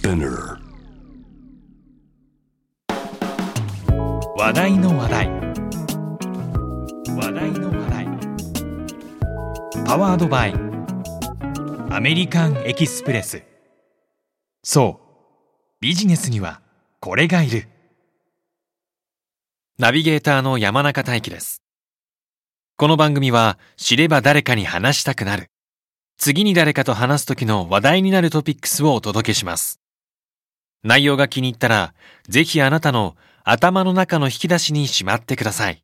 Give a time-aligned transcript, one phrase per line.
[0.00, 0.56] Spinner
[4.34, 5.28] 話題の話題。
[7.16, 8.08] 話題の話題。
[9.84, 10.54] パワードバイ。
[11.90, 13.42] アメリカンエキスプレス。
[14.62, 15.82] そう。
[15.82, 16.62] ビジネスには
[17.00, 17.68] これがいる。
[19.78, 21.62] ナビゲーターの山中大輝です。
[22.78, 25.50] この番組は知れば誰かに話したくなる。
[26.16, 29.79] 次に誰かと話す時の話題になるトピックスをお届けします。
[30.82, 31.94] 内容が気に入ったら
[32.28, 35.82] ぜひあなたの頭の中の引き出しにしまってください。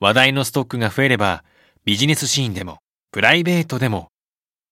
[0.00, 1.44] 話題のストックが増えれば、
[1.84, 2.78] ビジネスシーンでも、
[3.10, 4.08] プライベートでも、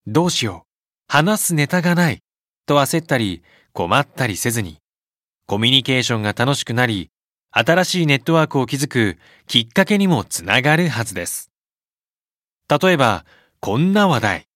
[0.06, 0.68] どうしよう、
[1.06, 2.20] 話すネタがない、
[2.64, 4.78] と焦ったり、困ったりせずに、
[5.46, 7.10] コミュニケーションが楽しくなり、
[7.50, 11.50] 新しいネットワークを築くきっかけにもつながるはずです。
[12.68, 13.26] 例えば、
[13.60, 14.48] こんな話題。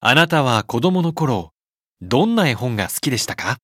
[0.00, 1.51] あなたは子供の頃、
[2.04, 3.58] どんな絵本が好きでしたか？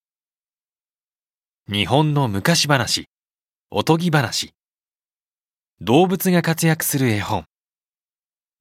[1.68, 3.06] 日本の昔話、
[3.68, 4.52] おとぎ話、
[5.80, 7.46] 動物が活躍する絵本、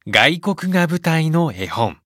[0.08, 2.00] 外国が舞台の絵本。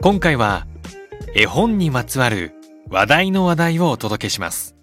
[0.00, 0.68] 今回は
[1.34, 2.52] 絵本にまつわる
[2.88, 4.76] 話題の話題をお届けします。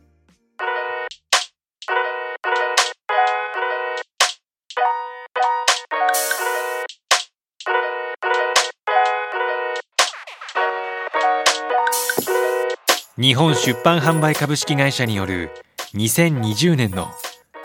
[13.15, 15.51] 日本出版販売株式会社による
[15.93, 17.07] 2020年の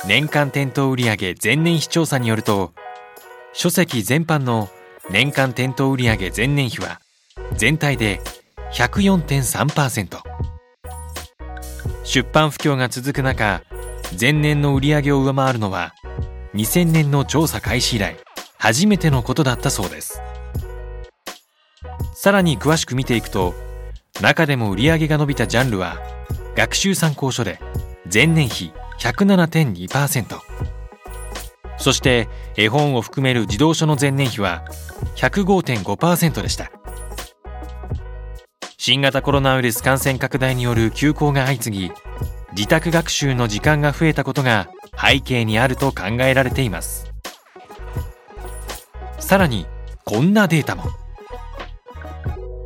[0.06, 2.72] 年間店頭売上前年比調査によると
[3.54, 4.68] 書籍全般の
[5.10, 7.00] 年間店頭売上前年比は
[7.56, 8.20] 全体で
[8.72, 10.27] 104.3%
[12.08, 13.62] 出版不況が続く中
[14.18, 15.94] 前年の売り上げを上回るのは
[16.54, 18.16] 2000年の調査開始以来
[18.56, 20.22] 初めてのことだったそうです。
[22.14, 23.52] さらに詳しく見ていくと
[24.22, 25.98] 中でも売り上げが伸びたジャンルは
[26.56, 27.60] 学習参考書で
[28.10, 30.40] 前年比107.2%
[31.76, 32.26] そして
[32.56, 34.64] 絵本を含める児童書の前年比は
[35.16, 36.72] 105.5%でした。
[38.90, 41.92] 新型コロナウイルス感染拡大による休校が相次ぎ
[42.52, 47.12] 自宅学習の時間が増えたことが背景にあると考えられています。
[49.18, 49.66] さらに
[50.06, 50.84] こんなデータも。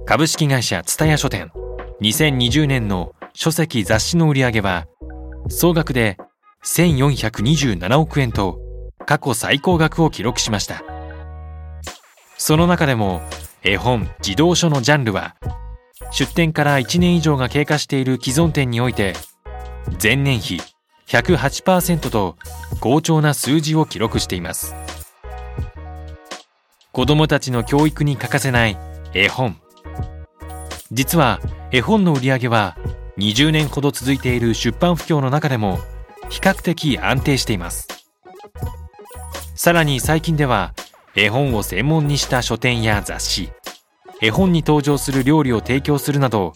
[0.07, 1.51] 株式会社蔦屋書店
[2.01, 4.87] 2020年の書籍雑誌の売り上げは
[5.49, 6.19] 総額で
[6.65, 8.61] 1427億円と
[9.07, 10.85] 過去最高額を記録しました。
[12.39, 13.23] その中でも
[13.65, 15.35] 絵本児童書のジャンルは
[16.11, 19.15] 出店から1年以上が経過している既存店において
[20.03, 20.61] 前年比
[21.07, 22.37] 108%と
[22.81, 24.75] 好調な数字を記録しています。
[26.93, 28.79] 子どもたちの教育に欠かせない
[29.15, 29.57] 絵本。
[30.91, 31.41] 実は
[31.71, 32.77] 絵本の売り上げは
[33.19, 35.79] 20年ほど続いている出版不況の中でも
[36.29, 37.89] 比較的安定しています。
[39.55, 40.75] さらに最近では
[41.15, 43.53] 絵本を専門にした書店や雑誌
[44.25, 46.55] 絵本に登場する料理を提供するなど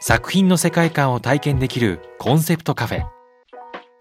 [0.00, 3.04] 作品の世界観を体験できるコンセプトカフェ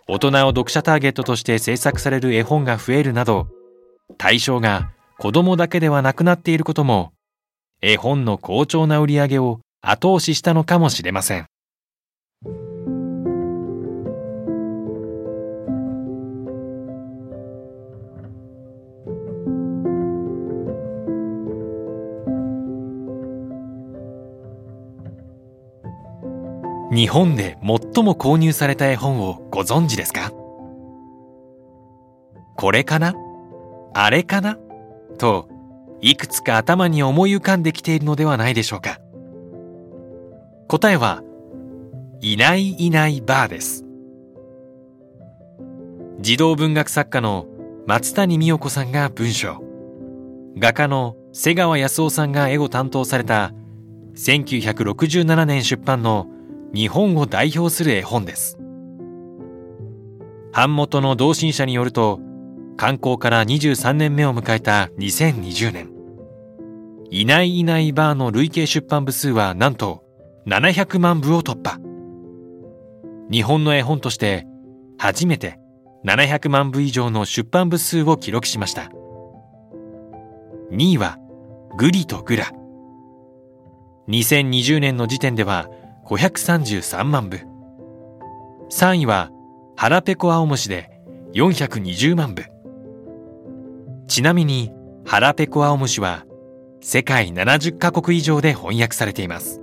[0.08, 3.48] 大人を読者ターゲットとして制作される絵本が増えるなど
[4.18, 7.12] 対象が子供だけではなくなっていることも
[7.82, 11.46] 絵本の好調な売り上げを後押ししたのかもしれません。
[26.94, 30.32] 日本で最も購入された絵本をご存知ですか？
[32.56, 33.16] これかな？
[33.96, 34.60] あれかな？
[35.18, 35.50] と
[36.02, 39.00] いくつか頭に思い浮かんできているのではないでしょうか。
[40.68, 41.24] 答えは
[42.22, 43.86] いないいないバーです。
[46.20, 47.48] 児童文学作家の
[47.88, 49.64] 松谷美代子さんが文章。
[50.60, 53.52] 画家の瀬川康夫さんが絵を担当された
[54.16, 56.28] 1967年出版の
[56.74, 58.58] 日本を代表する絵本です
[60.52, 62.20] 版元の同心者によると
[62.78, 65.94] 刊行から23年目を迎えた2020年
[67.16, 70.04] いないいないバーの累計出版部数はなんと
[70.48, 71.80] 700万部を突破。
[73.30, 74.48] 日本の絵本として
[74.98, 75.60] 初めて
[76.06, 78.90] 700万部以上の出版部数を記録しました。
[80.72, 81.20] 2位は
[81.78, 82.52] グリとグラ。
[84.10, 85.70] 2020年の時点では
[86.06, 87.40] 533万部。
[88.70, 89.32] 3位は
[89.76, 90.90] 腹ペコ青虫で
[91.34, 92.44] 420万部。
[94.08, 94.72] ちなみに
[95.06, 96.26] 腹ペコ青虫は
[96.82, 99.62] 世界70カ国以上で翻訳されています。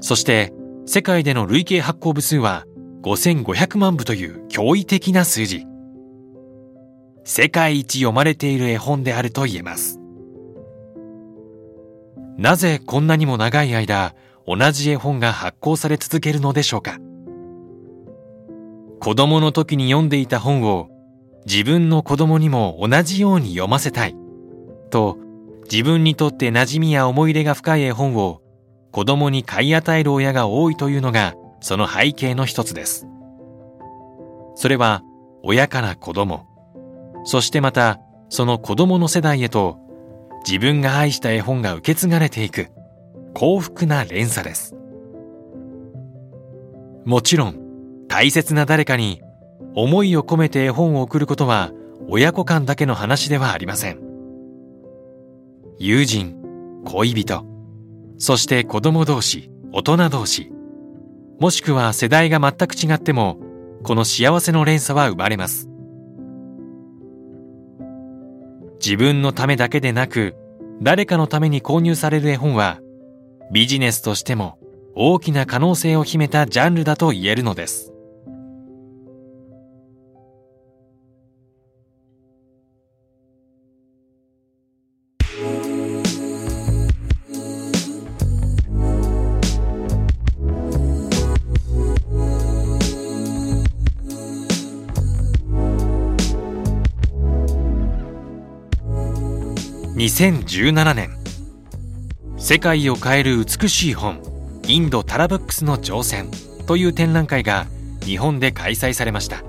[0.00, 0.52] そして
[0.86, 2.66] 世界での累計発行部数は
[3.02, 5.66] 5500万部という驚異的な数字。
[7.22, 10.00] 世界一読まれている絵本であると言えます。
[12.36, 14.14] なぜこんなにも長い間
[14.46, 16.98] 同じ絵本が発行され続けるのでしょうか。
[19.00, 20.88] 子供の時に読んでいた本を
[21.46, 24.16] 自分の子供にも同じように読ませたい。
[24.90, 25.18] と
[25.70, 28.42] 自分にとって馴染みや思い入れが深い絵本を
[28.92, 33.06] 子供に買い与える親が多いというのがその背景の一つです。
[34.54, 35.02] それは
[35.42, 36.46] 親から子供。
[37.24, 37.98] そしてまた
[38.28, 39.78] その子供の世代へと
[40.46, 42.68] 自分が愛した絵本が受け継がれていく。
[43.34, 44.74] 幸福な連鎖です。
[47.04, 49.20] もちろん大切な誰かに
[49.74, 51.72] 思いを込めて絵本を送ることは
[52.08, 54.00] 親子間だけの話ではありません。
[55.78, 56.36] 友人
[56.84, 57.44] 恋人
[58.18, 60.52] そして子供同士大人同士
[61.40, 63.38] もしくは世代が全く違っても
[63.82, 65.68] この幸せの連鎖は生まれます。
[68.80, 70.36] 自分のためだけでなく
[70.80, 72.78] 誰かのために購入される絵本は
[73.50, 74.58] ビジネスとしても
[74.94, 77.94] 大きな可能性を秘めたジャンルだと言えるのです。
[99.96, 101.23] 2017年
[102.44, 104.20] 世界を変える美しい本
[104.68, 106.30] インドタラブックスの挑戦
[106.66, 107.64] という展覧会が
[108.02, 109.42] 日本で開催されました。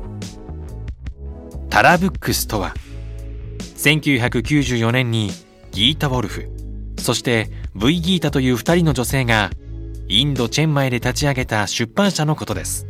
[1.69, 2.73] タラブックスとは
[3.75, 5.31] 1994年に
[5.71, 6.49] ギータ・ウォルフ
[6.97, 9.49] そして V ギータという2人の女性が
[10.07, 12.87] インド・チェンマイで立ち上げた出版社のことです。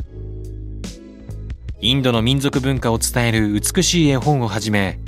[1.81, 4.99] インドの民族文化を伝える美しい絵本をはじめ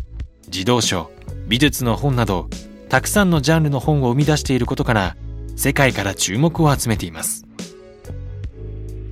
[0.50, 1.12] 児童書
[1.48, 2.50] 美術の本など
[2.90, 5.18] たくさんのジャンルの本を生み出していることから
[5.56, 7.46] 世界から注目を集めています。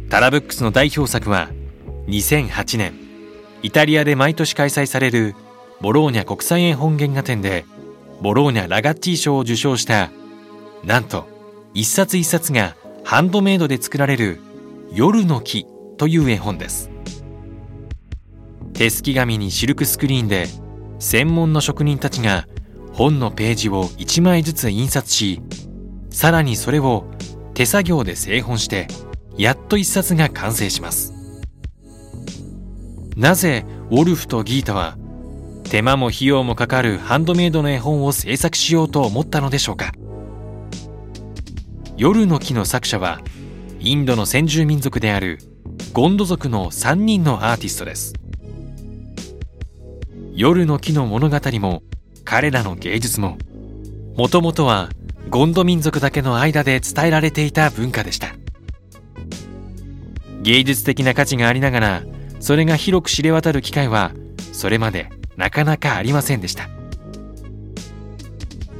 [0.09, 1.49] タラブックスの代表作は
[2.07, 2.93] 2008年
[3.63, 5.35] イタリアで毎年開催される
[5.81, 7.65] ボローニャ国際絵本原画展で
[8.21, 10.11] ボローニャラガッティ賞を受賞した
[10.83, 11.27] なんと
[11.73, 14.39] 一冊一冊がハンドメイドで作られる
[14.93, 15.67] 夜の木
[15.97, 16.91] という絵本です。
[18.73, 20.47] 手すき紙にシルクスクリーンで
[20.99, 22.47] 専門の職人たちが
[22.95, 25.41] 本のページを1枚ずつ印刷し
[26.09, 27.03] さらにそれを
[27.53, 28.87] 手作業で製本して
[29.37, 31.13] やっと一冊が完成します。
[33.17, 34.97] なぜウォルフとギータは
[35.63, 39.91] 手間も費用もかかるハンドメイドの絵本を制作しようと思ったのでしょうか。
[41.97, 43.19] 夜の木の作者は
[43.81, 45.39] インドの先住民族である
[45.91, 48.13] ゴンド族の3人のアーティストです。
[50.33, 51.83] 夜の木の物語も
[52.25, 53.37] 彼らの芸術も
[54.17, 54.89] もともとは
[55.29, 58.35] ゴンド民族だけの間で伝えられていた文化でした。
[60.41, 62.03] 芸術的な価値がありながら
[62.39, 64.11] それが広く知れ渡る機会は
[64.51, 66.69] それまでなかなかありませんでした。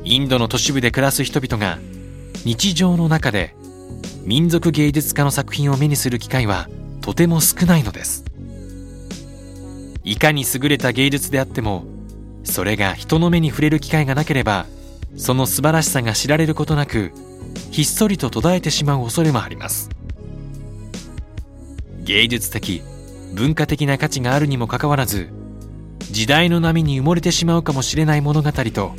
[0.04, 1.80] インドの都市部で暮らす人々が
[2.46, 3.56] 日常の中で
[4.24, 6.68] 民族芸術家の作品を目にする機会は
[7.02, 8.24] とても少ないのです。
[10.04, 11.86] いかに優れた芸術であっても
[12.46, 14.66] それが人の目に触れる機会がなければ
[15.18, 17.12] その素晴らしさが知られることなく
[17.72, 19.90] ひっそりと途絶えてしまう恐れもあります。
[22.04, 22.84] 芸術的
[23.34, 25.30] 文化的な価値があるにもかかわらず
[26.00, 28.94] 時代の波に埋もれてしまうかもしれない物語と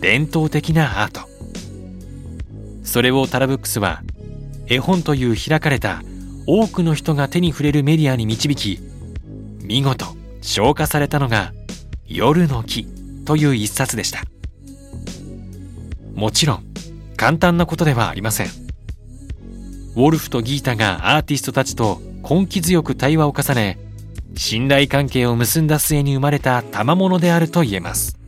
[0.00, 1.28] 伝統的なアート。
[2.84, 4.02] それをタラブックスは
[4.66, 6.02] 絵本という開かれた
[6.46, 8.80] 多くの人が手に触れるメディアに導き
[9.62, 10.06] 見事
[10.42, 11.52] 消化されたのが
[12.12, 12.86] 「夜の木」
[13.24, 14.24] という一冊でした。
[16.14, 16.64] もちろん
[17.16, 18.48] 簡単なことではありません。
[19.94, 23.78] ウォルフとギータがアーティストたちと根気強く対話を重ね
[24.34, 28.18] 信頼関係を結んだ末に生まれた賜物であると言えます。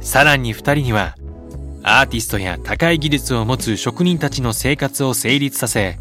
[0.00, 1.16] さらに2人には
[1.82, 5.98] アーティストや高い技術を持つ職人たちの生活を成立させ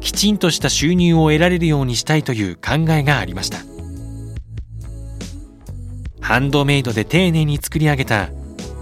[0.00, 3.67] きちんとした収入を得られるようにしたいという考えがありました。
[6.28, 8.28] ハンドメイドで丁寧に作り上げた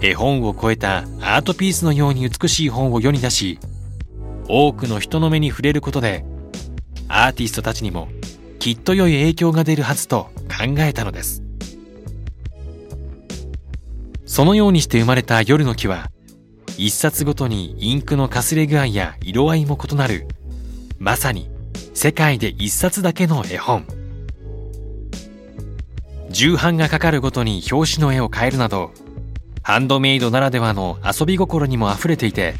[0.01, 3.57] 絵本を超えたアートピースのように美しい本を世に出し
[4.49, 6.25] 多くの人の目に触れることで
[7.07, 8.09] アーティストたちにも
[8.59, 11.41] きっと良い影響が出るはずと考えたのです。
[14.25, 16.11] そのようにして生まれた夜の木は
[16.77, 20.27] 一冊ごとにインクのかすれ具合や色合いも異なる
[20.99, 21.49] まさに
[21.93, 23.96] 世界で一冊だけの絵本。
[26.29, 28.91] 重版がかかるごとに表紙の絵を変えるなど
[29.63, 32.55] ハンドメイドならではの遊び心にも溢れていて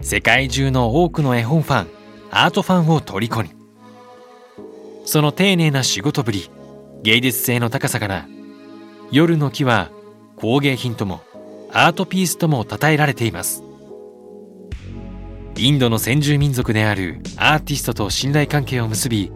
[0.00, 1.88] 世界中の多くの絵本ファン
[2.30, 3.50] アートファンを虜に。
[5.06, 6.50] その丁寧な仕事ぶり
[7.02, 8.26] 芸術性の高さから
[9.10, 9.90] 夜の木は
[10.36, 11.20] 工芸品とも
[11.72, 13.62] アートピースとも称えられています。
[15.56, 19.30] インドの先住民族であるアーティストと信頼関係を結び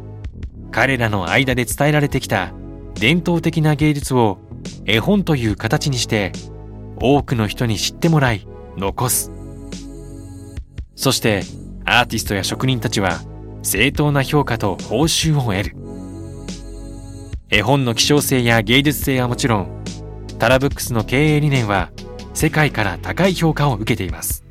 [0.72, 2.52] 彼らの間で伝えられてきた
[3.00, 4.38] 伝統的な芸術を
[4.84, 6.32] 絵本という形にして
[7.00, 9.30] 多くの人に知ってもらい残す。
[10.96, 11.42] そして
[11.84, 13.20] アーティストや職人たちは
[13.62, 15.76] 正当な評価と報酬を得る。
[17.50, 19.84] 絵本の希少性や芸術性はもちろん
[20.38, 21.90] タラブックスの経営理念は
[22.34, 24.44] 世界から高い評価を受けています。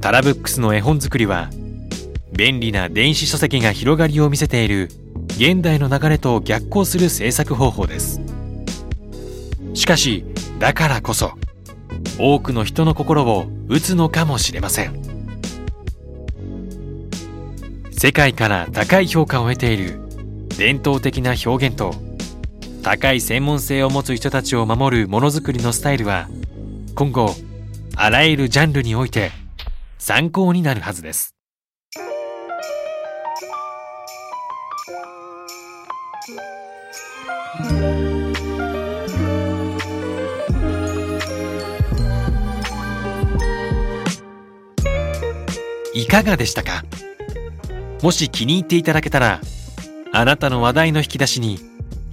[0.00, 1.50] タラブックスの絵本作りは
[2.32, 4.88] 便利な電子書籍が広がりを見せている
[5.38, 8.20] 現代の流れと逆行する制作方法です。
[9.72, 10.24] しかし
[10.58, 11.30] だからこそ
[12.18, 15.00] 多くの人の心を打つのかもしれません。
[17.92, 20.00] 世界から高い評価を得ている
[20.58, 21.94] 伝統的な表現と
[22.82, 26.28] 高い専門性を持つ人たちを守るものづくりのスタイルは
[26.96, 27.36] 今後
[27.94, 29.30] あらゆるジャンルにおいて
[29.98, 31.37] 参考になるはずです。
[45.98, 46.84] いかがでしたか？
[48.02, 49.40] もし気に入っていただけたら
[50.12, 51.58] あなたの話題の引き出しに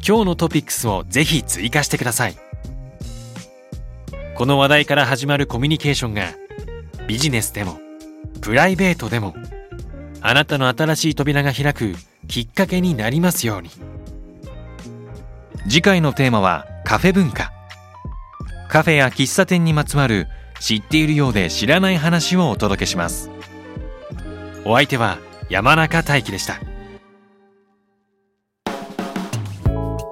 [0.06, 2.36] 今日のトピックスをぜひ追加してください。
[4.36, 6.34] この話題から始まるコミュニケーションが
[7.08, 7.78] ビジネスでも
[8.42, 9.36] プライベートでも
[10.20, 11.94] あなたの新しい扉が開く
[12.28, 13.70] きっかけになりますように。
[15.70, 17.52] 次回のテーマはカフェ文化。
[18.68, 20.28] カフェや喫茶店にまつわる
[20.60, 23.30] 知っているようで知らない話をお届けします。
[24.68, 26.60] お相手は山中大輝でした。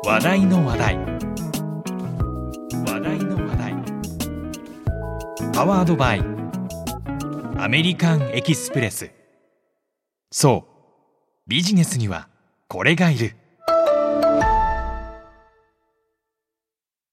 [0.06, 0.96] 話題の話題。
[2.86, 3.74] 話題の話題。
[5.54, 6.24] パワードバイ。
[7.58, 9.10] アメリカンエキスプレス。
[10.30, 11.50] そう。
[11.50, 12.30] ビジネスには
[12.68, 13.36] これがいる。